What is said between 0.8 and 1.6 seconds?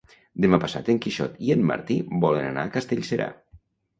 en Quixot i